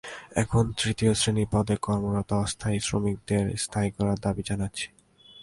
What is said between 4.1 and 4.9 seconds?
দাবি জানাচ্ছি।